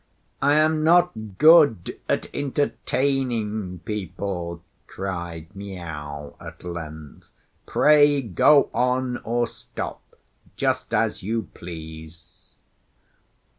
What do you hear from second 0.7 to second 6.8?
not good at entertaining people," cried Miao, at